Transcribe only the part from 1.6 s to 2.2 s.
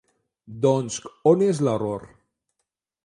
l'error?